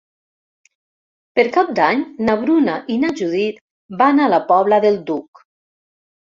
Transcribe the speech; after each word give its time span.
Per 1.39 1.45
Cap 1.57 1.69
d'Any 1.81 2.01
na 2.31 2.37
Bruna 2.45 2.79
i 2.95 2.97
na 3.05 3.13
Judit 3.21 3.63
van 4.03 4.25
a 4.27 4.33
la 4.37 4.43
Pobla 4.51 4.83
del 4.89 5.01
Duc. 5.15 5.47